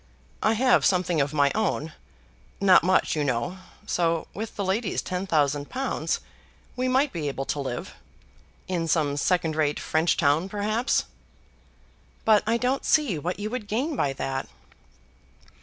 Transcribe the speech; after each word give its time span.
I 0.41 0.53
have 0.53 0.83
something 0.83 1.21
of 1.21 1.31
my 1.31 1.51
own, 1.53 1.93
not 2.59 2.81
much 2.83 3.15
you 3.15 3.23
know; 3.23 3.59
so 3.85 4.25
with 4.33 4.55
the 4.55 4.65
lady's 4.65 4.99
ten 4.99 5.27
thousand 5.27 5.69
pounds 5.69 6.21
we 6.75 6.87
might 6.87 7.13
be 7.13 7.27
able 7.27 7.45
to 7.45 7.59
live, 7.59 7.93
in 8.67 8.87
some 8.87 9.15
second 9.15 9.55
rate 9.55 9.79
French 9.79 10.17
town 10.17 10.49
perhaps." 10.49 11.05
"But 12.25 12.41
I 12.47 12.57
don't 12.57 12.83
see 12.83 13.19
what 13.19 13.39
you 13.39 13.51
would 13.51 13.67
gain 13.67 13.95
by 13.95 14.13
that." 14.13 14.49